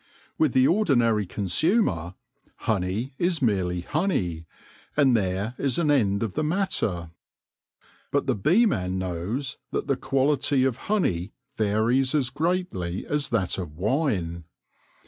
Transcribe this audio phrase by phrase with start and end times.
[0.39, 2.15] With the ordinary consumer
[2.65, 4.47] honey is merely honey,
[4.97, 7.11] and there is an end of the matter.
[8.09, 13.77] But the beeman knows that the quality of honey varies as greatly as that of
[13.77, 14.45] wine.